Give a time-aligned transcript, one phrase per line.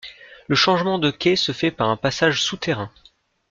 [0.47, 2.91] Le changement de quai se fait par un passage souterrain.